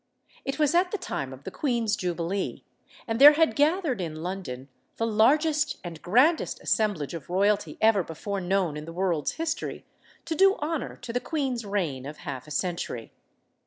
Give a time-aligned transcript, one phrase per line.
[0.45, 2.63] It was at the time of the queen's jubilee,
[3.07, 8.41] and there had gathered in London the largest and grandest assemblage of royalty ever before
[8.41, 9.85] known in the world's history,
[10.25, 13.11] to do honor to the queen's reign of half a century.